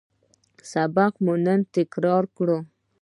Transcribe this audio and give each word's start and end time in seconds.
سبق 0.71 1.13
مو 1.23 1.33
نن 1.45 1.59
تکرار 1.75 2.23
کړ 2.37 2.47